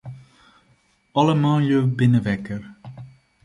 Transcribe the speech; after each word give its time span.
Alle 1.19 1.35
manlju 1.43 1.79
binne 1.99 2.19
wekker. 2.25 2.61